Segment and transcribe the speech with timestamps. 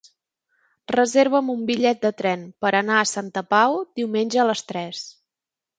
[0.95, 5.07] Reserva'm un bitllet de tren per anar a Santa Pau diumenge a les tres.